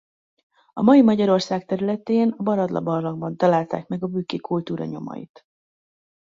A 0.73 0.81
mai 0.81 1.01
Magyarország 1.01 1.65
területén 1.65 2.33
a 2.37 2.43
Baradla-barlangban 2.43 3.37
találták 3.37 3.87
meg 3.87 4.03
a 4.03 4.07
bükki 4.07 4.37
kultúra 4.37 4.85
nyomait. 4.85 5.45